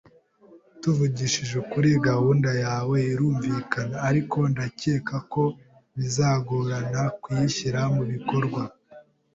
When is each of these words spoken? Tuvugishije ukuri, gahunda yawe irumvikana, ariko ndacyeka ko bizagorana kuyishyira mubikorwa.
Tuvugishije 0.81 1.53
ukuri, 1.63 1.89
gahunda 2.07 2.49
yawe 2.65 2.95
irumvikana, 3.11 3.95
ariko 4.09 4.37
ndacyeka 4.51 5.15
ko 5.31 5.43
bizagorana 5.97 7.01
kuyishyira 7.21 7.79
mubikorwa. 7.95 8.61